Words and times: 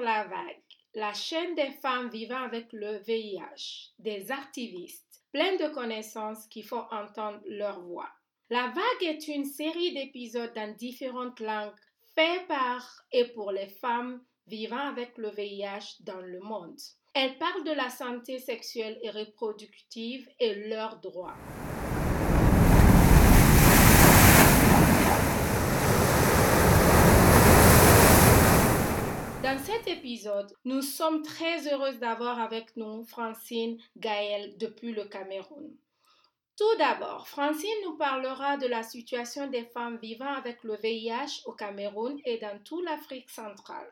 la 0.00 0.24
vague, 0.24 0.62
la 0.94 1.12
chaîne 1.12 1.54
des 1.54 1.70
femmes 1.82 2.08
vivant 2.08 2.42
avec 2.42 2.72
le 2.72 2.98
VIH, 2.98 3.92
des 3.98 4.30
activistes, 4.30 5.22
pleins 5.32 5.56
de 5.56 5.72
connaissances 5.72 6.46
qui 6.48 6.62
font 6.62 6.84
entendre 6.90 7.40
leur 7.46 7.80
voix. 7.80 8.08
La 8.50 8.68
vague 8.68 9.02
est 9.02 9.28
une 9.28 9.44
série 9.44 9.92
d'épisodes 9.92 10.54
dans 10.54 10.74
différentes 10.74 11.40
langues 11.40 11.74
faits 12.14 12.46
par 12.48 13.04
et 13.12 13.26
pour 13.32 13.52
les 13.52 13.68
femmes 13.68 14.24
vivant 14.46 14.88
avec 14.88 15.18
le 15.18 15.30
VIH 15.30 15.96
dans 16.00 16.20
le 16.20 16.40
monde. 16.40 16.78
Elle 17.14 17.36
parle 17.38 17.64
de 17.64 17.72
la 17.72 17.90
santé 17.90 18.38
sexuelle 18.38 18.98
et 19.02 19.10
reproductive 19.10 20.28
et 20.40 20.54
leurs 20.54 20.98
droits. 21.00 21.36
Dans 29.48 29.58
cet 29.58 29.88
épisode, 29.88 30.54
nous 30.66 30.82
sommes 30.82 31.22
très 31.22 31.72
heureuses 31.72 31.98
d'avoir 31.98 32.38
avec 32.38 32.76
nous 32.76 33.02
Francine 33.04 33.78
Gaël 33.96 34.58
depuis 34.58 34.92
le 34.92 35.06
Cameroun. 35.06 35.74
Tout 36.54 36.76
d'abord, 36.76 37.26
Francine 37.26 37.82
nous 37.84 37.96
parlera 37.96 38.58
de 38.58 38.66
la 38.66 38.82
situation 38.82 39.46
des 39.46 39.64
femmes 39.64 39.96
vivant 40.02 40.34
avec 40.34 40.62
le 40.64 40.76
VIH 40.76 41.44
au 41.46 41.52
Cameroun 41.52 42.20
et 42.26 42.36
dans 42.36 42.62
toute 42.62 42.84
l'Afrique 42.84 43.30
centrale. 43.30 43.90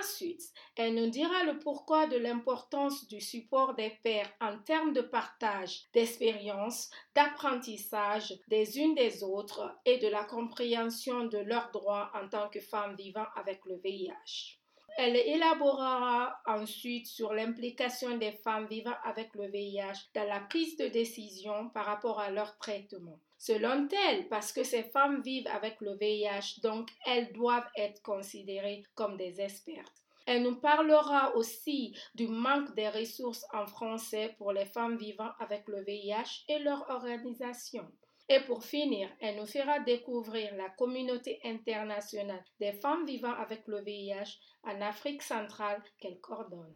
Ensuite, 0.00 0.42
elle 0.74 0.96
nous 0.96 1.08
dira 1.08 1.44
le 1.44 1.60
pourquoi 1.60 2.08
de 2.08 2.16
l'importance 2.16 3.06
du 3.06 3.20
support 3.20 3.74
des 3.74 3.90
pères 4.02 4.32
en 4.40 4.58
termes 4.58 4.92
de 4.92 5.02
partage 5.02 5.82
d'expériences, 5.92 6.90
d'apprentissage 7.14 8.34
des 8.48 8.80
unes 8.80 8.96
des 8.96 9.22
autres 9.22 9.72
et 9.84 9.98
de 9.98 10.08
la 10.08 10.24
compréhension 10.24 11.26
de 11.26 11.38
leurs 11.38 11.70
droits 11.70 12.10
en 12.20 12.28
tant 12.28 12.48
que 12.48 12.60
femmes 12.60 12.96
vivant 12.96 13.26
avec 13.36 13.64
le 13.66 13.76
VIH. 13.76 14.58
Elle 14.96 15.16
élaborera 15.16 16.38
ensuite 16.46 17.08
sur 17.08 17.32
l'implication 17.32 18.16
des 18.16 18.30
femmes 18.30 18.66
vivant 18.66 18.94
avec 19.02 19.34
le 19.34 19.48
VIH 19.48 20.10
dans 20.14 20.28
la 20.28 20.40
prise 20.40 20.76
de 20.76 20.86
décision 20.86 21.68
par 21.70 21.86
rapport 21.86 22.20
à 22.20 22.30
leur 22.30 22.56
traitement. 22.58 23.18
Selon 23.36 23.88
elle, 24.08 24.28
parce 24.28 24.52
que 24.52 24.62
ces 24.62 24.84
femmes 24.84 25.20
vivent 25.20 25.48
avec 25.48 25.80
le 25.80 25.96
VIH, 25.96 26.60
donc 26.62 26.90
elles 27.06 27.32
doivent 27.32 27.68
être 27.76 28.02
considérées 28.02 28.84
comme 28.94 29.16
des 29.16 29.40
expertes. 29.40 30.04
Elle 30.26 30.42
nous 30.42 30.56
parlera 30.56 31.34
aussi 31.36 31.94
du 32.14 32.28
manque 32.28 32.74
des 32.74 32.88
ressources 32.88 33.44
en 33.52 33.66
français 33.66 34.34
pour 34.38 34.52
les 34.52 34.64
femmes 34.64 34.96
vivant 34.96 35.30
avec 35.40 35.68
le 35.68 35.82
VIH 35.82 36.44
et 36.48 36.60
leur 36.60 36.88
organisation. 36.88 37.84
Et 38.30 38.40
pour 38.40 38.64
finir, 38.64 39.10
elle 39.20 39.36
nous 39.36 39.46
fera 39.46 39.80
découvrir 39.80 40.54
la 40.54 40.70
communauté 40.70 41.40
internationale 41.44 42.42
des 42.58 42.72
femmes 42.72 43.04
vivant 43.04 43.34
avec 43.34 43.66
le 43.66 43.82
VIH 43.82 44.38
en 44.62 44.80
Afrique 44.80 45.22
centrale 45.22 45.82
qu'elle 46.00 46.18
coordonne. 46.20 46.74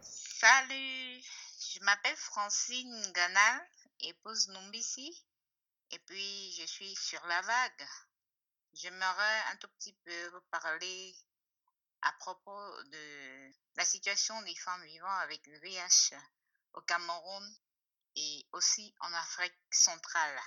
Salut, 0.00 1.20
je 1.74 1.84
m'appelle 1.84 2.16
Francine 2.16 3.02
Ganal, 3.14 3.60
épouse 4.00 4.48
Numbisi, 4.48 5.26
et 5.90 5.98
puis 6.06 6.52
je 6.58 6.64
suis 6.66 6.94
sur 6.94 7.20
la 7.26 7.42
vague. 7.42 7.86
J'aimerais 8.76 9.40
un 9.52 9.56
tout 9.56 9.68
petit 9.78 9.94
peu 10.04 10.26
vous 10.28 10.42
parler 10.50 11.16
à 12.02 12.12
propos 12.12 12.82
de 12.82 13.52
la 13.76 13.86
situation 13.86 14.42
des 14.42 14.54
femmes 14.54 14.84
vivant 14.84 15.16
avec 15.20 15.46
le 15.46 15.58
VIH 15.60 16.14
au 16.74 16.82
Cameroun 16.82 17.56
et 18.16 18.46
aussi 18.52 18.94
en 19.00 19.10
Afrique 19.14 19.56
centrale. 19.70 20.40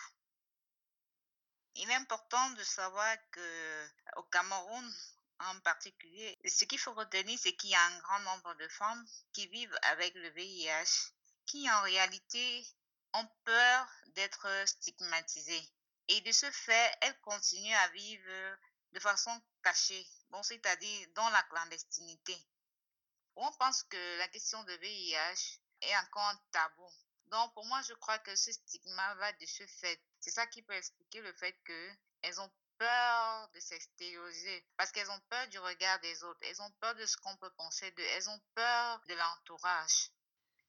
Il 1.73 1.89
est 1.89 1.95
important 1.95 2.51
de 2.51 2.63
savoir 2.63 3.18
que 3.31 3.89
au 4.18 4.23
Cameroun 4.23 4.94
en 5.39 5.59
particulier, 5.62 6.38
ce 6.47 6.66
qu'il 6.66 6.79
faut 6.79 6.94
retenir, 6.94 7.39
c'est 7.39 7.56
qu'il 7.56 7.72
y 7.72 7.75
a 7.75 7.84
un 7.84 7.97
grand 7.97 8.19
nombre 8.19 8.53
de 8.53 8.68
femmes 8.68 9.07
qui 9.34 9.47
vivent 9.47 9.79
avec 9.81 10.13
le 10.13 10.29
VIH 10.29 11.13
qui 11.47 11.68
en 11.72 11.81
réalité 11.81 12.68
ont 13.13 13.28
peur 13.44 13.88
d'être 14.09 14.47
stigmatisées 14.68 15.68
et 16.09 16.21
de 16.21 16.31
ce 16.31 16.49
fait, 16.51 16.97
elle 17.01 17.19
continue 17.21 17.73
à 17.73 17.87
vivre 17.89 18.57
de 18.91 18.99
façon 18.99 19.31
cachée, 19.63 20.05
bon, 20.29 20.41
c'est-à-dire 20.43 21.07
dans 21.13 21.29
la 21.29 21.43
clandestinité. 21.43 22.35
On 23.35 23.51
pense 23.53 23.83
que 23.83 24.17
la 24.17 24.27
question 24.27 24.61
de 24.63 24.73
VIH 24.73 25.59
est 25.81 25.97
encore 25.97 26.27
un 26.27 26.39
tabou. 26.51 26.89
Donc, 27.27 27.53
pour 27.53 27.65
moi, 27.65 27.81
je 27.87 27.93
crois 27.93 28.17
que 28.19 28.35
ce 28.35 28.51
stigma 28.51 29.15
va 29.15 29.31
de 29.33 29.45
ce 29.45 29.65
fait. 29.67 30.01
C'est 30.19 30.31
ça 30.31 30.47
qui 30.47 30.63
peut 30.63 30.73
expliquer 30.73 31.21
le 31.21 31.31
fait 31.33 31.55
qu'elles 31.63 32.41
ont 32.41 32.51
peur 32.79 33.49
de 33.53 33.59
s'extérioriser 33.59 34.65
parce 34.77 34.91
qu'elles 34.91 35.11
ont 35.11 35.19
peur 35.29 35.47
du 35.49 35.59
regard 35.59 35.99
des 35.99 36.23
autres. 36.23 36.39
Elles 36.41 36.61
ont 36.61 36.71
peur 36.81 36.95
de 36.95 37.05
ce 37.05 37.17
qu'on 37.17 37.37
peut 37.37 37.51
penser 37.51 37.91
d'eux. 37.91 38.03
Elles 38.15 38.29
ont 38.29 38.41
peur 38.55 39.01
de 39.07 39.13
l'entourage. 39.13 40.11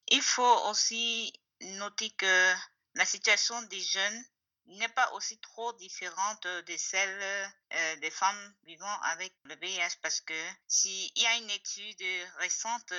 Il 0.08 0.22
faut 0.22 0.68
aussi 0.68 1.32
noter 1.60 2.10
que 2.10 2.54
la 2.94 3.06
situation 3.06 3.62
des 3.62 3.80
jeunes 3.80 4.24
n'est 4.66 4.88
pas 4.88 5.12
aussi 5.12 5.38
trop 5.40 5.72
différente 5.74 6.46
de 6.46 6.76
celle 6.76 7.52
euh, 7.72 7.96
des 7.96 8.10
femmes 8.10 8.54
vivant 8.64 9.00
avec 9.02 9.34
le 9.44 9.56
VIH 9.56 9.96
parce 10.02 10.20
que 10.20 10.50
s'il 10.68 11.10
y 11.18 11.26
a 11.26 11.36
une 11.36 11.50
étude 11.50 12.02
récente 12.36 12.92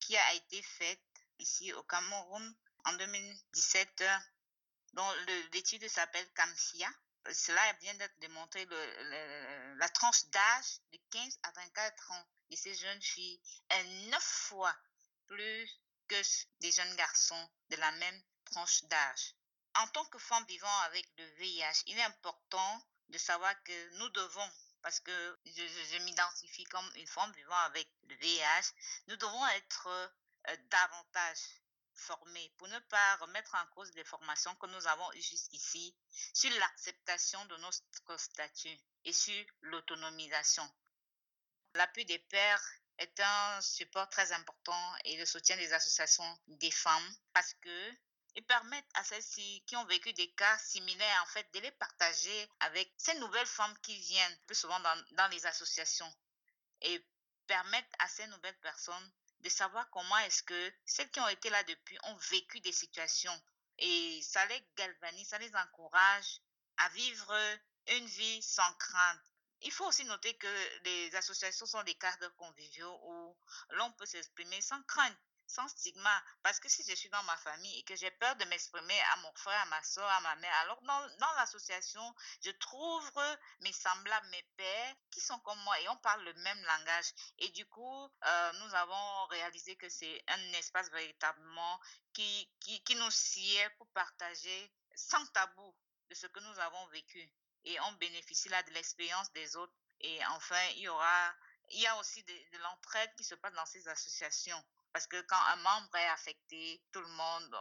qui 0.00 0.16
a 0.16 0.34
été 0.34 0.62
faite 0.62 1.00
ici 1.38 1.72
au 1.72 1.82
Cameroun 1.82 2.54
en 2.84 2.92
2017 2.94 4.04
dont 4.94 5.12
l'étude 5.52 5.88
s'appelle 5.88 6.28
CAMSIA. 6.34 6.88
Cela 7.32 7.72
vient 7.74 7.94
d'être 7.94 8.18
démontré, 8.20 8.64
le, 8.64 9.74
la 9.76 9.88
tranche 9.90 10.24
d'âge 10.26 10.80
de 10.92 10.98
15 11.10 11.38
à 11.42 11.50
24 11.52 12.12
ans 12.12 12.28
de 12.50 12.56
ces 12.56 12.74
jeunes 12.74 13.02
filles 13.02 13.40
est 13.68 13.84
9 14.10 14.22
fois 14.22 14.74
plus 15.26 15.80
que 16.08 16.22
des 16.60 16.72
jeunes 16.72 16.96
garçons 16.96 17.50
de 17.68 17.76
la 17.76 17.92
même 17.92 18.22
tranche 18.46 18.82
d'âge 18.84 19.34
en 19.78 19.86
tant 19.88 20.04
que 20.06 20.18
femme 20.18 20.44
vivant 20.46 20.78
avec 20.86 21.08
le 21.18 21.24
VIH, 21.36 21.84
il 21.86 21.98
est 21.98 22.02
important 22.02 22.82
de 23.08 23.18
savoir 23.18 23.54
que 23.62 23.98
nous 23.98 24.08
devons, 24.10 24.50
parce 24.82 25.00
que 25.00 25.38
je, 25.46 25.98
m'identifie 26.04 26.64
comme 26.64 26.90
une 26.96 27.06
femme 27.06 27.32
vivant 27.32 27.56
avec 27.56 27.88
le 28.08 28.16
VIH, 28.16 28.72
nous 29.06 29.16
devons 29.16 29.46
être 29.48 29.86
euh, 30.48 30.56
davantage 30.70 31.38
formés 31.94 32.52
pour 32.58 32.68
ne 32.68 32.78
pas 32.80 33.16
remettre 33.16 33.54
en 33.54 33.66
cause 33.74 33.92
les 33.94 34.04
formations 34.04 34.54
que 34.56 34.66
nous 34.66 34.86
avons 34.86 35.12
eues 35.14 35.22
jusqu'ici 35.22 35.94
sur 36.32 36.50
l'acceptation 36.58 37.44
de 37.46 37.56
notre 37.56 38.18
statut 38.18 38.78
et 39.04 39.12
sur 39.12 39.44
l'autonomisation. 39.62 40.68
L'appui 41.74 42.04
des 42.04 42.18
pères 42.18 42.64
est 42.98 43.20
un 43.20 43.60
support 43.60 44.08
très 44.08 44.32
important 44.32 44.96
et 45.04 45.16
le 45.16 45.26
soutien 45.26 45.56
des 45.56 45.72
associations 45.72 46.38
des 46.48 46.70
femmes 46.70 47.16
parce 47.32 47.54
que 47.54 47.96
et 48.34 48.42
permettre 48.42 48.88
à 48.94 49.04
celles-ci 49.04 49.62
qui 49.66 49.76
ont 49.76 49.84
vécu 49.86 50.12
des 50.12 50.30
cas 50.32 50.58
similaires, 50.58 51.22
en 51.22 51.26
fait, 51.26 51.46
de 51.54 51.60
les 51.60 51.70
partager 51.72 52.48
avec 52.60 52.92
ces 52.96 53.18
nouvelles 53.18 53.46
femmes 53.46 53.76
qui 53.82 53.98
viennent 53.98 54.38
plus 54.46 54.56
souvent 54.56 54.78
dans, 54.80 55.04
dans 55.12 55.28
les 55.28 55.46
associations 55.46 56.12
et 56.82 57.04
permettre 57.46 57.88
à 57.98 58.08
ces 58.08 58.26
nouvelles 58.28 58.58
personnes 58.60 59.12
de 59.40 59.48
savoir 59.48 59.88
comment 59.90 60.18
est-ce 60.18 60.42
que 60.42 60.72
celles 60.84 61.10
qui 61.10 61.20
ont 61.20 61.28
été 61.28 61.50
là 61.50 61.62
depuis 61.64 61.98
ont 62.04 62.16
vécu 62.30 62.60
des 62.60 62.72
situations 62.72 63.42
et 63.78 64.20
ça 64.22 64.44
les 64.46 64.66
galvanise, 64.76 65.28
ça 65.28 65.38
les 65.38 65.54
encourage 65.54 66.40
à 66.78 66.88
vivre 66.90 67.58
une 67.88 68.06
vie 68.06 68.42
sans 68.42 68.72
crainte. 68.74 69.20
Il 69.62 69.72
faut 69.72 69.86
aussi 69.86 70.04
noter 70.04 70.36
que 70.36 70.82
les 70.84 71.14
associations 71.16 71.66
sont 71.66 71.82
des 71.84 71.94
cadres 71.94 72.28
conviviaux 72.36 73.00
où 73.04 73.36
l'on 73.70 73.92
peut 73.92 74.06
s'exprimer 74.06 74.60
sans 74.60 74.82
crainte 74.84 75.16
sans 75.48 75.66
stigma. 75.68 76.22
Parce 76.42 76.60
que 76.60 76.68
si 76.68 76.84
je 76.88 76.94
suis 76.94 77.08
dans 77.08 77.22
ma 77.24 77.36
famille 77.38 77.78
et 77.78 77.84
que 77.84 77.96
j'ai 77.96 78.10
peur 78.12 78.36
de 78.36 78.44
m'exprimer 78.44 79.00
à 79.12 79.16
mon 79.16 79.32
frère, 79.34 79.60
à 79.62 79.66
ma 79.66 79.82
soeur, 79.82 80.08
à 80.08 80.20
ma 80.20 80.36
mère, 80.36 80.54
alors 80.62 80.80
dans, 80.82 81.08
dans 81.18 81.32
l'association, 81.36 82.14
je 82.42 82.50
trouve 82.52 83.10
mes 83.60 83.72
semblables, 83.72 84.28
mes 84.28 84.42
pères, 84.56 84.94
qui 85.10 85.20
sont 85.20 85.38
comme 85.40 85.58
moi 85.60 85.80
et 85.80 85.88
on 85.88 85.96
parle 85.96 86.22
le 86.24 86.34
même 86.34 86.62
langage. 86.62 87.12
Et 87.38 87.48
du 87.50 87.66
coup, 87.66 88.10
euh, 88.24 88.52
nous 88.52 88.74
avons 88.74 89.26
réalisé 89.26 89.76
que 89.76 89.88
c'est 89.88 90.22
un 90.28 90.52
espace 90.52 90.90
véritablement 90.90 91.80
qui, 92.12 92.50
qui, 92.60 92.82
qui 92.84 92.94
nous 92.96 93.10
sied 93.10 93.68
pour 93.78 93.88
partager 93.88 94.72
sans 94.94 95.24
tabou 95.28 95.74
de 96.10 96.14
ce 96.14 96.26
que 96.26 96.40
nous 96.40 96.58
avons 96.60 96.86
vécu. 96.88 97.30
Et 97.64 97.80
on 97.80 97.92
bénéficie 97.92 98.48
là 98.48 98.62
de 98.62 98.70
l'expérience 98.70 99.32
des 99.32 99.56
autres. 99.56 99.72
Et 100.00 100.24
enfin, 100.26 100.62
il 100.76 100.82
y 100.82 100.88
aura 100.88 101.34
il 101.70 101.80
y 101.80 101.86
a 101.86 101.96
aussi 101.98 102.22
de, 102.22 102.32
de 102.52 102.58
l'entraide 102.62 103.10
qui 103.16 103.24
se 103.24 103.34
passe 103.34 103.52
dans 103.54 103.66
ces 103.66 103.86
associations. 103.88 104.62
Parce 104.98 105.06
que 105.06 105.20
quand 105.28 105.40
un 105.52 105.56
membre 105.56 105.94
est 105.94 106.08
affecté, 106.08 106.82
tout 106.90 107.00
le 107.00 107.06
monde, 107.06 107.56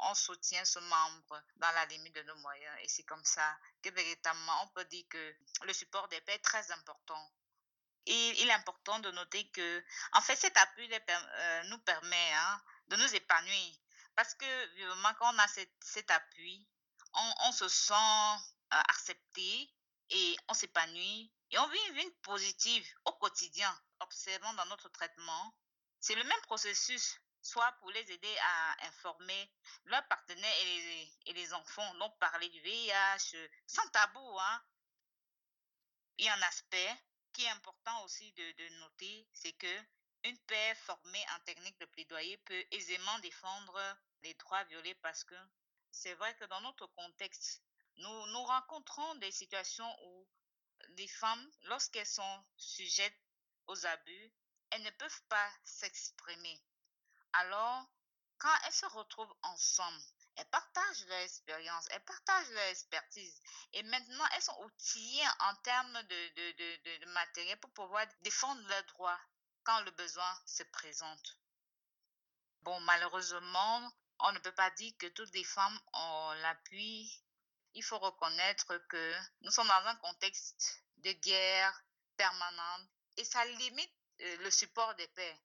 on, 0.00 0.14
soutient 0.14 0.64
ce 0.64 0.80
membre 0.80 1.40
dans 1.58 1.70
la 1.70 1.86
limite 1.86 2.16
de 2.16 2.22
nos 2.22 2.34
moyens. 2.38 2.76
Et 2.82 2.88
c'est 2.88 3.04
comme 3.04 3.24
ça 3.24 3.56
que 3.84 3.90
véritablement, 3.90 4.64
on 4.64 4.68
peut 4.70 4.84
dire 4.86 5.04
que 5.08 5.36
le 5.62 5.72
support 5.72 6.08
des 6.08 6.20
pairs 6.22 6.34
est 6.34 6.40
très 6.40 6.68
important. 6.72 7.32
Et 8.06 8.42
il 8.42 8.48
est 8.48 8.52
important 8.52 8.98
de 8.98 9.12
noter 9.12 9.48
que, 9.50 9.84
en 10.14 10.20
fait, 10.20 10.34
cet 10.34 10.56
appui 10.56 10.90
euh, 10.92 11.62
nous 11.68 11.78
permet 11.78 12.32
hein, 12.34 12.60
de 12.88 12.96
nous 12.96 13.14
épanouir. 13.14 13.76
Parce 14.16 14.34
que, 14.34 14.74
vivement, 14.74 15.14
quand 15.20 15.32
on 15.32 15.38
a 15.38 15.46
cet, 15.46 16.10
appui, 16.10 16.66
on, 17.44 17.52
se 17.52 17.68
sent 17.68 17.94
euh, 17.94 18.82
accepté 18.88 19.72
et 20.10 20.36
on 20.48 20.54
s'épanouit 20.54 21.32
et 21.52 21.58
on 21.58 21.68
vit 21.68 21.78
une 21.90 21.94
vie 21.94 22.10
positive 22.22 22.84
au 23.04 23.12
quotidien. 23.12 23.72
Observons 24.00 24.52
dans 24.54 24.66
notre 24.66 24.88
traitement, 24.88 25.54
c'est 26.06 26.14
le 26.14 26.22
même 26.22 26.40
processus, 26.42 27.20
soit 27.42 27.72
pour 27.80 27.90
les 27.90 28.12
aider 28.12 28.36
à 28.40 28.86
informer 28.86 29.50
leurs 29.86 30.06
partenaires 30.06 30.54
et 31.26 31.32
les, 31.32 31.52
enfants, 31.52 31.94
donc 31.96 32.16
parler 32.20 32.48
du 32.48 32.60
VIH 32.60 33.34
sans 33.66 33.88
tabou. 33.88 34.38
Hein. 34.38 34.64
Il 36.18 36.26
y 36.26 36.28
a 36.28 36.34
un 36.34 36.42
aspect 36.42 36.96
qui 37.32 37.42
est 37.42 37.48
important 37.48 38.04
aussi 38.04 38.30
de, 38.34 38.68
noter, 38.78 39.26
c'est 39.32 39.54
que 39.54 39.82
une 40.22 40.38
formée 40.76 41.26
en 41.34 41.40
technique 41.40 41.78
de 41.80 41.86
plaidoyer 41.86 42.36
peut 42.38 42.64
aisément 42.70 43.18
défendre 43.18 43.98
les 44.22 44.34
droits 44.34 44.62
violés 44.64 44.94
parce 45.02 45.24
que 45.24 45.34
c'est 45.90 46.14
vrai 46.14 46.36
que 46.36 46.44
dans 46.44 46.60
notre 46.60 46.86
contexte, 46.86 47.64
nous, 47.96 48.26
nous 48.28 48.44
rencontrons 48.44 49.16
des 49.16 49.32
situations 49.32 49.92
où 50.04 50.28
les 50.90 51.08
femmes, 51.08 51.50
lorsqu'elles 51.62 52.06
sont 52.06 52.44
sujettes 52.56 53.20
aux 53.66 53.86
abus, 53.86 54.32
elles 54.70 54.82
ne 54.82 54.90
peuvent 54.90 55.22
pas 55.28 55.50
s'exprimer. 55.64 56.62
Alors, 57.32 57.86
quand 58.38 58.54
elles 58.64 58.72
se 58.72 58.86
retrouvent 58.86 59.34
ensemble, 59.42 60.02
elles 60.36 60.48
partagent 60.50 61.06
leur 61.06 61.20
expérience, 61.20 61.86
elles 61.90 62.04
partagent 62.04 62.50
leur 62.50 62.64
expertise. 62.64 63.40
Et 63.72 63.82
maintenant, 63.84 64.24
elles 64.34 64.42
sont 64.42 64.64
outillées 64.64 65.26
en 65.40 65.54
termes 65.56 66.02
de, 66.02 66.28
de, 66.34 66.98
de, 66.98 67.12
matériel 67.12 67.58
pour 67.60 67.72
pouvoir 67.72 68.06
défendre 68.20 68.60
leurs 68.68 68.84
droits 68.84 69.20
quand 69.64 69.80
le 69.80 69.90
besoin 69.92 70.42
se 70.44 70.62
présente. 70.64 71.38
Bon, 72.62 72.78
malheureusement, 72.80 73.92
on 74.20 74.32
ne 74.32 74.38
peut 74.38 74.54
pas 74.54 74.70
dire 74.72 74.92
que 74.98 75.06
toutes 75.06 75.34
les 75.34 75.44
femmes 75.44 75.80
ont 75.94 76.32
l'appui. 76.42 77.22
Il 77.74 77.82
faut 77.82 77.98
reconnaître 77.98 78.76
que 78.88 79.14
nous 79.42 79.50
sommes 79.50 79.68
dans 79.68 79.86
un 79.86 79.96
contexte 79.96 80.82
de 80.98 81.12
guerre 81.12 81.82
permanente 82.16 82.88
et 83.16 83.24
ça 83.24 83.44
limite 83.44 83.95
le 84.18 84.50
support 84.50 84.94
des 84.94 85.08
pères. 85.08 85.38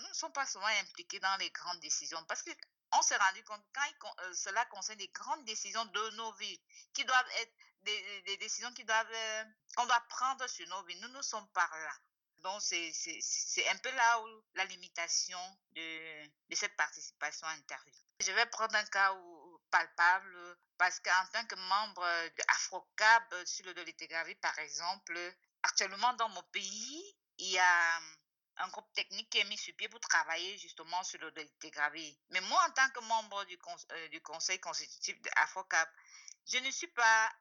Nous 0.00 0.08
ne 0.08 0.14
sommes 0.14 0.32
pas 0.32 0.46
souvent 0.46 0.66
impliqués 0.66 1.20
dans 1.20 1.36
les 1.36 1.50
grandes 1.50 1.80
décisions 1.80 2.22
parce 2.24 2.42
qu'on 2.42 3.02
s'est 3.02 3.16
rendu 3.16 3.44
compte 3.44 3.64
quand 3.72 4.14
euh, 4.20 4.32
cela 4.34 4.64
concerne 4.66 4.98
les 4.98 5.08
grandes 5.08 5.44
décisions 5.44 5.84
de 5.84 6.10
nos 6.16 6.32
vies, 6.34 6.60
qui 6.92 7.04
doivent 7.04 7.30
être 7.38 7.52
des, 7.82 8.36
décisions 8.38 8.70
doivent 8.70 9.12
euh, 9.12 9.44
qu'on 9.76 9.86
doit 9.86 10.04
prendre 10.08 10.46
sur 10.48 10.66
nos 10.68 10.82
vies. 10.84 10.98
Nous 11.00 11.08
ne 11.08 11.22
sommes 11.22 11.48
pas 11.50 11.68
là. 11.72 11.92
Donc, 12.38 12.60
c'est 12.62 13.68
un 13.68 13.78
peu 13.78 13.90
là 13.92 14.20
où 14.20 14.44
la 14.54 14.64
limitation 14.66 15.38
de, 15.72 16.26
de 16.26 16.54
cette 16.54 16.76
participation 16.76 17.46
intervient. 17.46 17.94
Je 18.20 18.32
vais 18.32 18.46
prendre 18.46 18.74
un 18.74 18.84
cas 18.84 19.14
où, 19.14 19.60
palpable 19.70 20.56
parce 20.78 21.00
qu'en 21.00 21.26
tant 21.32 21.44
que 21.46 21.54
membre 21.56 22.06
d'Afrocab 22.36 23.44
sur 23.44 23.64
le 23.66 23.74
Dolitégraphie, 23.74 24.34
par 24.36 24.58
exemple, 24.58 25.18
actuellement 25.64 26.12
dans 26.14 26.28
mon 26.28 26.42
pays, 26.44 27.16
il 27.38 27.50
y 27.50 27.58
a 27.58 28.00
un 28.58 28.68
groupe 28.68 28.92
technique 28.92 29.28
qui 29.30 29.38
est 29.38 29.44
mis 29.44 29.58
sur 29.58 29.74
pied 29.74 29.88
pour 29.88 30.00
travailler 30.00 30.56
justement 30.58 31.02
sur 31.02 31.18
Dolitégraphie. 31.32 32.16
Mais 32.30 32.40
moi, 32.42 32.64
en 32.68 32.70
tant 32.70 32.88
que 32.90 33.00
membre 33.00 33.44
du, 33.46 33.58
euh, 33.92 34.20
conseil 34.22 34.60
constitutif 34.60 35.20
d'Afrocab, 35.22 35.88
je 36.46 36.58
ne 36.58 36.70
suis 36.70 36.88
pas 36.88 37.32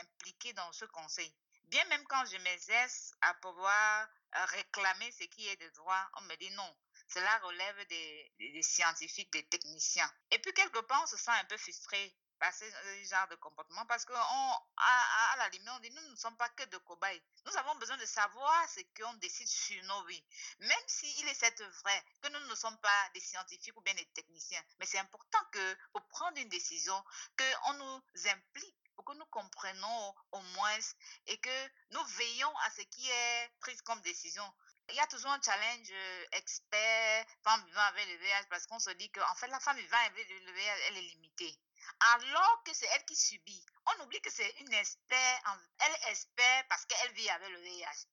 impliqué 0.00 0.52
dans 0.52 0.72
ce 0.72 0.84
conseil. 0.86 1.34
Bien 1.64 1.84
même 1.86 2.04
quand 2.06 2.24
je 2.26 2.36
m'exerce 2.38 3.12
à 3.22 3.34
pouvoir 3.34 4.08
réclamer 4.32 5.10
ce 5.12 5.24
qui 5.24 5.48
est 5.48 5.56
de 5.56 5.68
droit, 5.70 6.10
on 6.18 6.22
me 6.22 6.36
dit 6.36 6.50
non. 6.50 6.76
Cela 7.08 7.38
relève 7.38 7.86
des, 7.88 8.62
scientifiques, 8.62 9.32
des 9.32 9.46
techniciens. 9.48 10.12
Et 10.30 10.38
puis, 10.38 10.52
quelque 10.52 10.78
part, 10.80 11.02
on 11.02 11.06
se 11.06 11.16
sent 11.16 11.30
un 11.32 11.44
peu 11.46 11.56
frustré 11.56 12.14
par 12.40 12.52
ce 12.54 12.64
genre 13.04 13.28
de 13.28 13.36
comportement 13.36 13.84
parce 13.86 14.06
qu'à 14.06 14.18
à, 14.18 15.32
à, 15.32 15.36
la 15.36 15.48
limite, 15.50 15.68
on 15.68 15.78
dit 15.80 15.90
nous 15.90 16.10
ne 16.10 16.16
sommes 16.16 16.36
pas 16.38 16.48
que 16.48 16.64
de 16.64 16.78
cobayes. 16.78 17.22
Nous 17.44 17.56
avons 17.58 17.74
besoin 17.76 17.98
de 17.98 18.06
savoir 18.06 18.68
ce 18.68 18.80
qu'on 18.96 19.12
décide 19.14 19.46
sur 19.46 19.84
nos 19.84 20.04
vies. 20.06 20.24
Même 20.60 20.88
s'il 20.88 21.28
est 21.28 21.62
vrai 21.82 22.04
que 22.22 22.28
nous 22.28 22.48
ne 22.48 22.54
sommes 22.54 22.78
pas 22.80 23.10
des 23.14 23.20
scientifiques 23.20 23.76
ou 23.76 23.82
bien 23.82 23.94
des 23.94 24.06
techniciens, 24.06 24.62
mais 24.78 24.86
c'est 24.86 24.98
important 24.98 25.38
que 25.52 25.76
pour 25.92 26.02
prendre 26.08 26.38
une 26.38 26.48
décision, 26.48 27.04
qu'on 27.38 27.74
nous 27.74 28.02
implique 28.26 28.76
pour 28.94 29.04
que 29.04 29.18
nous 29.18 29.26
comprenions 29.26 30.14
au 30.32 30.40
moins 30.40 30.78
et 31.26 31.38
que 31.38 31.68
nous 31.90 32.04
veillons 32.04 32.56
à 32.64 32.70
ce 32.70 32.82
qui 32.82 33.08
est 33.10 33.50
pris 33.60 33.76
comme 33.84 34.00
décision. 34.00 34.44
Il 34.88 34.96
y 34.96 35.00
a 35.00 35.06
toujours 35.06 35.30
un 35.30 35.40
challenge 35.40 35.88
euh, 35.92 36.24
expert, 36.32 37.26
femme 37.44 37.64
vivant 37.66 37.80
avec 37.80 38.08
le 38.08 38.16
VIH, 38.16 38.46
parce 38.48 38.66
qu'on 38.66 38.80
se 38.80 38.90
dit 38.90 39.10
qu'en 39.12 39.34
fait, 39.36 39.46
la 39.46 39.60
femme 39.60 39.76
vivant 39.76 39.98
avec 39.98 40.28
le 40.28 40.52
VIH, 40.52 40.80
elle 40.88 40.96
est 40.96 41.02
limitée. 41.02 41.56
Alors 42.00 42.62
que 42.64 42.72
c'est 42.72 42.88
elle 42.94 43.04
qui 43.04 43.16
subit. 43.16 43.64
On 43.86 44.02
oublie 44.04 44.20
que 44.20 44.30
c'est 44.30 44.50
une 44.60 44.72
expert, 44.72 45.58
elle 45.80 46.12
espère 46.12 46.66
parce 46.68 46.86
qu'elle 46.86 47.12
vit 47.12 47.28
avec 47.28 47.48
le 47.50 47.60
VIH. 47.60 48.06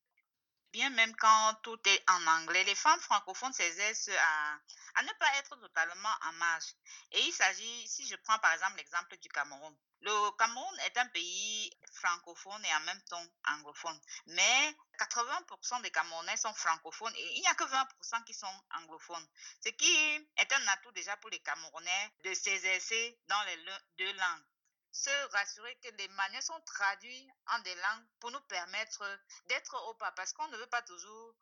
Bien 0.71 0.89
même 0.91 1.15
quand 1.15 1.53
tout 1.63 1.79
est 1.87 2.03
en 2.09 2.27
anglais, 2.27 2.63
les 2.65 2.75
femmes 2.75 2.99
francophones 2.99 3.53
s'exercent 3.53 4.09
à, 4.09 4.59
à 4.95 5.03
ne 5.03 5.13
pas 5.19 5.35
être 5.39 5.55
totalement 5.55 6.15
en 6.27 6.33
marge. 6.33 6.75
Et 7.11 7.21
il 7.21 7.31
s'agit, 7.33 7.87
si 7.87 8.07
je 8.07 8.15
prends 8.17 8.37
par 8.39 8.53
exemple 8.53 8.77
l'exemple 8.77 9.17
du 9.17 9.29
Cameroun, 9.29 9.75
le 10.01 10.37
Cameroun 10.37 10.79
est 10.85 10.97
un 10.97 11.07
pays 11.07 11.71
francophone 11.93 12.63
et 12.65 12.75
en 12.75 12.79
même 12.81 13.01
temps 13.03 13.25
anglophone. 13.45 13.99
Mais 14.27 14.75
80% 14.99 15.81
des 15.81 15.91
Camerounais 15.91 16.37
sont 16.37 16.53
francophones 16.53 17.15
et 17.15 17.35
il 17.35 17.41
n'y 17.41 17.47
a 17.47 17.55
que 17.55 17.63
20% 17.63 18.23
qui 18.25 18.33
sont 18.33 18.61
anglophones. 18.75 19.27
Ce 19.63 19.69
qui 19.69 19.89
est 19.95 20.53
un 20.53 20.67
atout 20.67 20.91
déjà 20.91 21.17
pour 21.17 21.29
les 21.29 21.39
Camerounais 21.39 22.11
de 22.23 22.33
s'exercer 22.33 23.19
dans 23.27 23.41
les 23.43 23.57
deux 23.97 24.13
langues. 24.13 24.43
Se 24.97 25.31
rassurer 25.31 25.75
que 25.75 25.89
les 25.89 26.07
manuels 26.07 26.41
sont 26.41 26.59
traduits 26.61 27.29
en 27.51 27.59
des 27.59 27.75
langues 27.75 28.07
pour 28.19 28.31
nous 28.31 28.41
permettre 28.41 29.03
d'être 29.45 29.75
au 29.89 29.93
pas. 29.93 30.11
Parce 30.13 30.33
qu'on 30.33 30.47
ne 30.47 30.57
veut 30.57 30.67
pas 30.67 30.81
toujours 30.81 31.35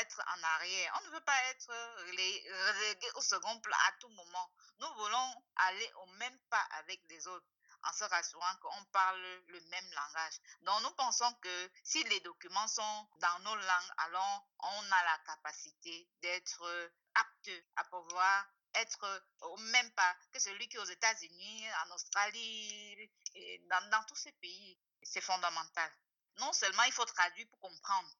être 0.00 0.20
en 0.36 0.42
arrière. 0.42 0.92
On 1.00 1.06
ne 1.06 1.12
veut 1.12 1.24
pas 1.24 1.44
être 1.50 1.72
relégué 2.08 3.10
au 3.14 3.20
second 3.20 3.60
plan 3.60 3.76
à 3.86 3.92
tout 4.00 4.08
moment. 4.08 4.50
Nous 4.80 4.92
voulons 4.94 5.44
aller 5.54 5.92
au 6.02 6.06
même 6.18 6.36
pas 6.50 6.66
avec 6.72 7.00
les 7.08 7.28
autres 7.28 7.46
en 7.84 7.92
se 7.92 8.04
rassurant 8.04 8.56
qu'on 8.60 8.84
parle 8.86 9.22
le 9.46 9.60
même 9.60 9.90
langage. 9.92 10.40
Donc, 10.62 10.82
nous 10.82 10.94
pensons 10.96 11.32
que 11.34 11.70
si 11.84 12.02
les 12.04 12.20
documents 12.20 12.66
sont 12.66 13.08
dans 13.20 13.38
nos 13.44 13.54
langues, 13.54 13.92
alors 13.98 14.48
on 14.58 14.92
a 14.92 15.04
la 15.04 15.18
capacité 15.26 16.08
d'être 16.22 16.90
apte 17.14 17.50
à 17.76 17.84
pouvoir 17.84 18.46
être 18.76 19.24
au 19.42 19.56
même 19.56 19.90
pas 19.92 20.16
que 20.32 20.38
celui 20.38 20.68
qui 20.68 20.76
est 20.76 20.80
aux 20.80 20.84
États-Unis, 20.84 21.64
en 21.86 21.94
Australie, 21.94 23.10
dans, 23.68 23.90
dans 23.90 24.04
tous 24.04 24.16
ces 24.16 24.32
pays. 24.32 24.78
C'est 25.02 25.20
fondamental. 25.20 25.92
Non 26.38 26.52
seulement 26.52 26.82
il 26.84 26.92
faut 26.92 27.04
traduire 27.04 27.46
pour 27.48 27.60
comprendre, 27.60 28.10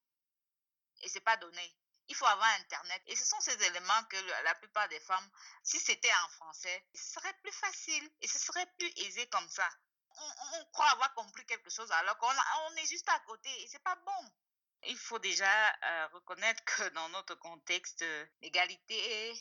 et 1.03 1.09
c'est 1.09 1.21
pas 1.21 1.37
donné 1.37 1.77
il 2.09 2.15
faut 2.15 2.27
avoir 2.27 2.49
Internet. 2.61 3.03
Et 3.07 3.17
ce 3.17 3.25
sont 3.25 3.41
ces 3.41 3.61
éléments 3.63 4.05
que 4.09 4.17
la 4.45 4.55
plupart 4.57 4.89
des 4.89 5.01
femmes, 5.01 5.29
si 5.63 5.79
c'était 5.79 6.13
en 6.25 6.29
français, 6.31 6.87
ce 6.95 7.15
serait 7.15 7.35
plus 7.43 7.53
facile 7.53 8.11
et 8.21 8.29
ce 8.29 8.39
serait 8.39 8.67
plus 8.79 8.93
aisé 8.99 9.27
comme 9.29 9.49
ça. 9.49 9.69
On, 10.19 10.65
croit 10.73 10.91
avoir 10.93 11.13
compris 11.15 11.45
quelque 11.45 11.69
chose 11.69 11.91
alors 11.93 12.17
qu'on 12.17 12.29
on 12.29 12.77
est 12.77 12.87
juste 12.87 13.09
à 13.09 13.19
côté 13.21 13.51
et 13.63 13.69
c'est 13.69 13.83
pas 13.83 13.97
bon. 13.97 14.33
Il 14.85 14.97
faut 14.97 15.19
déjà 15.19 15.69
euh, 15.85 16.07
reconnaître 16.09 16.65
que 16.65 16.89
dans 16.91 17.09
notre 17.11 17.35
contexte, 17.35 18.05
l'égalité 18.41 19.33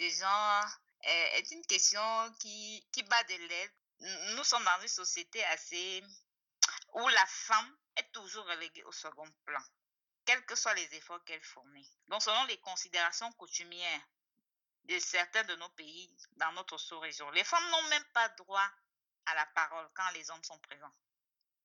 des 0.00 0.10
genres 0.10 0.68
est, 1.02 1.38
est, 1.38 1.50
une 1.52 1.64
question 1.66 2.34
qui, 2.40 2.86
qui 2.92 3.02
bat 3.04 3.24
de 3.24 3.34
l'aile. 3.34 3.70
Nous 4.36 4.44
sommes 4.44 4.64
dans 4.64 4.80
une 4.80 4.88
société 4.88 5.44
assez 5.44 6.02
où 6.94 7.08
la 7.08 7.26
femme 7.26 7.76
est 7.96 8.10
toujours 8.12 8.46
reléguée 8.46 8.82
au 8.84 8.92
second 8.92 9.30
plan 9.44 9.62
quels 10.30 10.46
que 10.46 10.54
soient 10.54 10.74
les 10.74 10.94
efforts 10.94 11.24
qu'elle 11.24 11.42
fournit. 11.42 11.90
Donc, 12.06 12.22
selon 12.22 12.44
les 12.44 12.58
considérations 12.58 13.32
coutumières 13.32 14.06
de 14.84 14.96
certains 15.00 15.42
de 15.42 15.56
nos 15.56 15.68
pays 15.70 16.08
dans 16.36 16.52
notre 16.52 16.78
sous-région, 16.78 17.28
les 17.30 17.42
femmes 17.42 17.68
n'ont 17.70 17.88
même 17.88 18.04
pas 18.12 18.28
droit 18.30 18.70
à 19.26 19.34
la 19.34 19.46
parole 19.46 19.88
quand 19.94 20.08
les 20.10 20.30
hommes 20.30 20.44
sont 20.44 20.58
présents. 20.60 20.94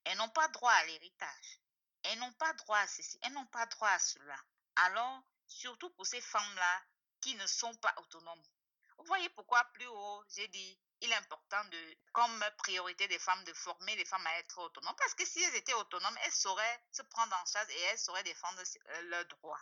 Elles 0.04 0.18
n'ont 0.18 0.30
pas 0.30 0.48
droit 0.48 0.72
à 0.72 0.86
l'héritage. 0.86 1.60
Elles 2.04 2.18
n'ont 2.18 2.34
pas 2.34 2.54
droit 2.54 2.80
à 2.80 2.88
ceci. 2.88 3.20
Elles 3.22 3.34
n'ont 3.34 3.46
pas 3.48 3.68
droit 3.68 3.90
à 3.90 4.00
cela. 4.00 4.38
Alors, 4.76 5.22
surtout 5.48 5.92
pour 5.92 6.08
ces 6.08 6.22
femmes-là 6.22 6.82
qui 7.26 7.34
ne 7.34 7.48
sont 7.48 7.74
pas 7.78 7.96
autonomes. 7.98 8.44
Vous 9.00 9.06
voyez 9.06 9.30
pourquoi 9.30 9.64
plus 9.74 9.88
haut, 9.88 10.24
j'ai 10.36 10.48
dit 10.50 10.80
il 11.02 11.12
est 11.12 11.16
important 11.16 11.64
de, 11.72 11.98
comme 12.12 12.46
priorité 12.60 13.08
des 13.08 13.18
femmes, 13.18 13.44
de 13.46 13.54
former 13.54 13.96
les 13.96 14.06
femmes 14.06 14.26
à 14.28 14.38
être 14.38 14.60
autonomes. 14.60 14.96
Parce 14.96 15.16
que 15.16 15.26
si 15.26 15.42
elles 15.42 15.56
étaient 15.56 15.74
autonomes, 15.74 16.18
elles 16.24 16.32
sauraient 16.32 16.80
se 16.92 17.02
prendre 17.02 17.36
en 17.36 17.46
charge 17.48 17.68
et 17.72 17.80
elles 17.90 17.98
sauraient 17.98 18.24
défendre 18.24 18.62
euh, 18.62 19.02
leurs 19.10 19.26
droits. 19.26 19.60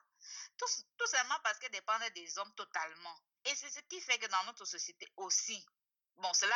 Tout, 0.58 0.65
tout 0.98 1.08
simplement 1.08 1.39
parce 1.41 1.58
qu'elles 1.58 1.72
dépendent 1.72 2.12
des 2.13 2.38
hommes 2.38 2.53
totalement. 2.55 3.17
Et 3.46 3.55
c'est 3.55 3.70
ce 3.70 3.79
qui 3.89 4.01
fait 4.01 4.20
que 4.20 4.27
dans 4.27 4.43
notre 4.43 4.65
société 4.65 5.08
aussi, 5.15 5.65
Bon, 6.17 6.34
cela 6.34 6.55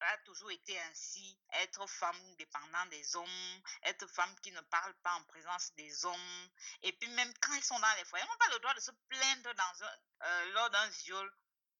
a, 0.00 0.18
toujours 0.24 0.50
été 0.50 0.78
ainsi. 0.80 1.38
Être 1.52 1.86
femme 1.86 2.36
dépendant 2.36 2.86
des 2.86 3.16
hommes, 3.16 3.62
être 3.82 4.06
femme 4.08 4.34
qui 4.40 4.50
ne 4.52 4.60
parle 4.62 4.94
pas 5.02 5.14
en 5.14 5.24
présence 5.24 5.72
des 5.74 6.04
hommes. 6.04 6.50
Et 6.82 6.92
puis 6.92 7.08
même 7.10 7.32
quand 7.40 7.54
ils 7.54 7.64
sont 7.64 7.78
dans 7.78 7.94
les 7.96 8.04
foyers, 8.04 8.24
ils 8.24 8.30
n'ont 8.30 8.38
pas 8.38 8.52
le 8.52 8.58
droit 8.58 8.74
de 8.74 8.80
se 8.80 8.90
plaindre 9.08 9.54
dans 9.54 9.84
un, 9.84 9.98
euh, 10.22 10.52
lors 10.52 10.70
d'un 10.70 10.88
viol 10.88 11.32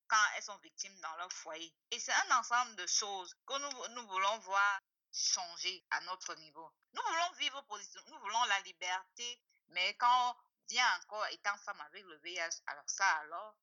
quand 0.07 0.25
elles 0.35 0.43
sont 0.43 0.57
victimes 0.57 0.99
dans 1.01 1.15
leur 1.17 1.31
foyer. 1.31 1.73
Et 1.91 1.99
c'est 1.99 2.13
un 2.13 2.37
ensemble 2.37 2.75
de 2.75 2.87
choses 2.87 3.33
que 3.45 3.57
nous, 3.57 3.95
nous 3.95 4.07
voulons 4.07 4.37
voir 4.39 4.79
changer 5.11 5.83
à 5.91 6.01
notre 6.01 6.35
niveau. 6.35 6.71
Nous 6.93 7.01
voulons 7.01 7.31
vivre 7.39 7.61
positivement, 7.63 8.09
nous 8.11 8.19
voulons 8.19 8.43
la 8.45 8.59
liberté, 8.61 9.41
mais 9.69 9.95
quand 9.95 10.29
on 10.31 10.35
vient 10.67 10.95
encore 10.97 11.25
étant 11.27 11.57
femme 11.57 11.81
avec 11.81 12.03
le 12.03 12.17
VIH, 12.17 12.61
alors 12.67 12.89
ça, 12.89 13.09
alors, 13.17 13.55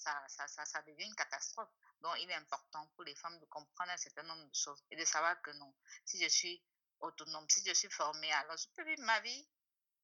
ça, 0.00 0.46
ça, 0.48 0.64
ça, 0.64 0.82
devient 0.82 1.04
une 1.04 1.14
catastrophe. 1.14 1.68
Donc, 2.00 2.14
il 2.20 2.30
est 2.30 2.34
important 2.34 2.86
pour 2.94 3.04
les 3.04 3.14
femmes 3.14 3.38
de 3.38 3.46
comprendre 3.46 3.90
un 3.90 3.96
certain 3.96 4.22
nombre 4.22 4.44
de 4.44 4.54
choses 4.54 4.82
et 4.90 4.96
de 4.96 5.04
savoir 5.04 5.40
que 5.42 5.50
non, 5.52 5.74
si 6.04 6.22
je 6.22 6.28
suis 6.28 6.62
autonome, 7.00 7.46
si 7.48 7.62
je 7.66 7.74
suis 7.74 7.90
formée, 7.90 8.32
alors 8.32 8.56
je 8.56 8.66
peux 8.74 8.84
vivre 8.84 9.02
ma 9.02 9.20
vie 9.20 9.48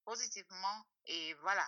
positivement 0.05 0.87
et 1.07 1.35
voilà. 1.35 1.67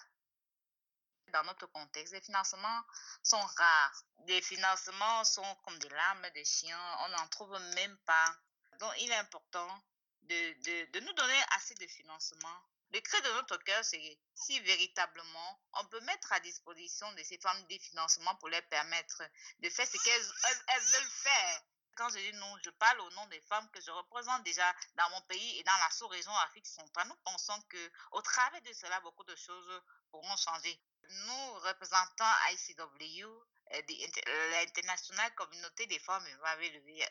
Dans 1.32 1.44
notre 1.44 1.66
contexte, 1.66 2.14
les 2.14 2.22
financements 2.22 2.82
sont 3.22 3.40
rares. 3.40 4.02
Les 4.26 4.40
financements 4.40 5.24
sont 5.24 5.56
comme 5.56 5.78
des 5.78 5.90
larmes 5.90 6.30
de 6.34 6.42
chien. 6.42 6.78
On 7.00 7.08
n'en 7.10 7.28
trouve 7.28 7.58
même 7.74 7.98
pas. 8.06 8.34
Donc, 8.80 8.92
il 9.00 9.10
est 9.10 9.16
important 9.16 9.84
de, 10.22 10.52
de, 10.62 10.90
de 10.92 11.00
nous 11.00 11.12
donner 11.12 11.42
assez 11.50 11.74
de 11.74 11.86
financement 11.86 12.62
le 12.90 13.00
cri 13.00 13.20
de 13.20 13.32
notre 13.32 13.56
cœur, 13.58 13.84
c'est 13.84 14.18
si 14.34 14.60
véritablement 14.60 15.60
on 15.74 15.84
peut 15.86 16.00
mettre 16.00 16.32
à 16.32 16.40
disposition 16.40 17.10
de 17.12 17.22
ces 17.22 17.38
femmes 17.38 17.62
des 17.68 17.78
financements 17.78 18.34
pour 18.36 18.48
leur 18.48 18.62
permettre 18.68 19.22
de 19.58 19.68
faire 19.68 19.86
ce 19.86 19.98
qu'elles 20.02 20.32
elles, 20.68 20.80
veulent 20.80 21.10
faire. 21.10 21.62
Quand 21.96 22.08
je 22.10 22.18
dis 22.18 22.32
non, 22.34 22.56
je 22.64 22.70
parle 22.70 23.00
au 23.00 23.10
nom 23.10 23.26
des 23.26 23.40
femmes 23.42 23.68
que 23.72 23.80
je 23.80 23.90
représente 23.90 24.42
déjà 24.44 24.74
dans 24.94 25.10
mon 25.10 25.20
pays 25.22 25.58
et 25.58 25.64
dans 25.64 25.76
la 25.80 25.90
sous-région 25.90 26.34
Afrique 26.36 26.66
centrale. 26.66 27.08
Nous 27.08 27.16
pensons 27.24 27.60
que 27.68 27.90
au 28.12 28.22
travers 28.22 28.62
de 28.62 28.72
cela, 28.72 29.00
beaucoup 29.00 29.24
de 29.24 29.36
choses 29.36 29.82
pourront 30.10 30.36
changer. 30.36 30.80
Nous, 31.10 31.52
représentants 31.54 32.34
ICW, 32.52 33.26
l'internationale 33.70 35.34
communauté 35.34 35.86
des 35.86 35.98
femmes 35.98 36.26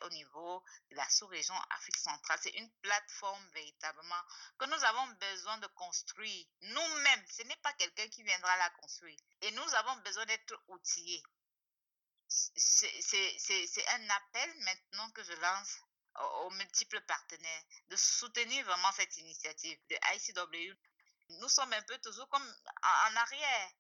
au 0.02 0.10
niveau 0.10 0.64
de 0.90 0.96
la 0.96 1.08
sous-région 1.10 1.56
Afrique 1.72 1.98
centrale. 1.98 2.40
C'est 2.42 2.56
une 2.56 2.72
plateforme 2.82 3.48
véritablement 3.54 4.22
que 4.58 4.66
nous 4.66 4.84
avons 4.84 5.08
besoin 5.20 5.58
de 5.60 5.68
construire 5.68 6.46
nous-mêmes. 6.62 7.26
Ce 7.30 7.44
n'est 7.44 7.56
pas 7.58 7.74
quelqu'un 7.74 8.08
qui 8.10 8.24
viendra 8.24 8.56
la 8.58 8.70
construire. 8.72 9.18
Et 9.42 9.52
nous 9.52 9.76
avons 9.76 9.96
besoin 9.98 10.26
d'être 10.26 10.64
outillés. 10.68 11.24
C'est 12.28 13.88
un 13.90 14.10
appel 14.10 14.54
maintenant 14.60 15.10
que 15.12 15.24
je 15.24 15.34
lance 15.34 15.78
aux, 16.20 16.50
multiples 16.52 17.02
partenaires 17.02 17.64
de 17.90 17.96
soutenir 17.96 18.66
vraiment 18.66 18.92
cette 18.94 19.16
initiative 19.18 19.80
de 19.90 19.96
ICW. 20.16 20.78
Nous 21.30 21.50
sommes 21.50 21.74
un 21.74 21.82
peu 21.84 21.98
toujours 22.00 22.28
comme 22.30 22.56
en 22.84 23.16
arrière 23.16 23.72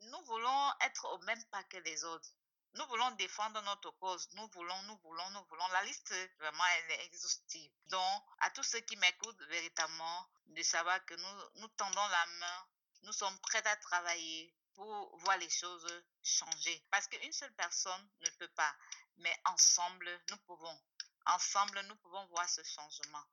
nous 0.00 0.22
voulons 0.24 0.72
être 0.80 1.04
au 1.12 1.18
même 1.20 1.44
pas 1.46 1.62
que 1.64 1.76
les 1.78 2.04
autres. 2.04 2.28
Nous 2.74 2.86
voulons 2.86 3.10
défendre 3.12 3.62
notre 3.62 3.90
cause. 3.92 4.28
Nous 4.32 4.48
voulons, 4.48 4.82
nous 4.82 4.96
voulons, 4.98 5.30
nous 5.30 5.44
voulons. 5.44 5.66
La 5.68 5.84
liste, 5.84 6.12
vraiment, 6.38 6.64
elle 6.64 6.90
est 6.92 7.04
exhaustive. 7.04 7.70
Donc, 7.86 8.22
à 8.40 8.50
tous 8.50 8.64
ceux 8.64 8.80
qui 8.80 8.96
m'écoutent 8.96 9.42
véritablement, 9.42 10.28
de 10.46 10.62
savoir 10.62 11.04
que 11.04 11.14
nous, 11.14 11.60
nous 11.60 11.68
tendons 11.68 12.08
la 12.08 12.26
main, 12.26 12.68
nous 13.02 13.12
sommes 13.12 13.38
prêts 13.40 13.64
à 13.66 13.76
travailler 13.76 14.52
pour 14.74 15.16
voir 15.18 15.36
les 15.38 15.50
choses 15.50 16.04
changer. 16.22 16.84
Parce 16.90 17.06
qu'une 17.06 17.32
seule 17.32 17.54
personne 17.54 18.10
ne 18.20 18.30
peut 18.30 18.52
pas. 18.56 18.74
Mais 19.18 19.40
ensemble, 19.44 20.10
nous 20.30 20.38
pouvons. 20.38 20.80
Ensemble, 21.26 21.80
nous 21.82 21.96
pouvons 21.96 22.26
voir 22.26 22.48
ce 22.48 22.62
changement. 22.64 23.24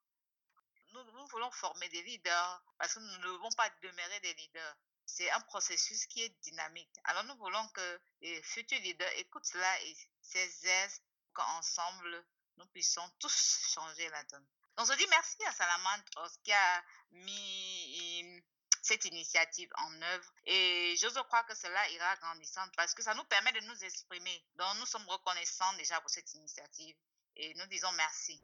Nous, 0.94 1.04
nous 1.14 1.28
voulons 1.28 1.52
former 1.52 1.90
des 1.90 2.04
leaders 2.04 2.64
parce 2.78 2.94
que 2.94 3.00
nous 3.00 3.18
ne 3.18 3.24
devons 3.24 3.52
pas 3.54 3.70
demeurer 3.82 4.20
des 4.20 4.34
leaders 4.36 4.76
c'est 5.06 5.30
un 5.32 5.42
processus 5.42 6.06
qui 6.08 6.24
est 6.24 6.42
dynamique. 6.42 6.94
Alors 7.06 7.24
nous 7.26 7.36
voulons 7.38 7.68
que 7.70 8.00
les 8.22 8.42
futurs 8.44 8.80
leaders 8.80 9.12
écoutent 9.18 9.46
cela 9.46 9.82
et 9.82 9.98
s'exercent 10.22 11.02
qu'ensemble, 11.34 12.26
nous 12.58 12.66
puissions 12.68 13.08
tous 13.20 13.60
changer 13.74 14.10
la 14.10 14.24
donne. 14.26 14.46
Donc 14.78 14.88
je 14.88 14.98
dis 14.98 15.08
merci 15.10 15.38
à 15.46 15.52
Salamandre 15.52 16.04
qui 16.44 16.54
a 16.54 16.84
mis 17.12 18.42
cette 18.82 19.06
initiative 19.06 19.70
en 19.78 20.02
œuvre 20.02 20.34
et 20.46 20.96
je 20.98 21.08
crois 21.24 21.44
que 21.44 21.56
cela 21.56 21.90
ira 21.92 22.16
grandissant 22.18 22.68
parce 22.76 22.94
que 22.94 23.04
ça 23.04 23.14
nous 23.14 23.24
permet 23.26 23.52
de 23.52 23.60
nous 23.62 23.84
exprimer. 23.84 24.44
Donc 24.56 24.78
nous 24.80 24.86
sommes 24.86 25.08
reconnaissants 25.08 25.74
déjà 25.74 26.00
pour 26.02 26.10
cette 26.10 26.34
initiative 26.34 26.96
et 27.36 27.54
nous 27.56 27.66
disons 27.68 27.92
merci. 27.94 28.42